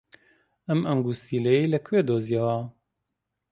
ئەم 0.67 0.81
ئەنگوستیلەیەی 0.87 1.71
لەکوێ 1.73 1.99
دۆزییەوە؟ 2.07 2.57